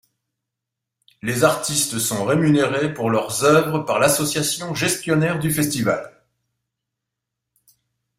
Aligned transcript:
Les 1.21 1.43
artistes 1.43 1.99
sont 1.99 2.25
rémunérés 2.25 2.91
pour 2.91 3.11
leurs 3.11 3.43
œuvres 3.43 3.83
par 3.85 3.99
l'association 3.99 4.73
gestionnaire 4.73 5.37
du 5.37 5.51
festival. 5.53 6.11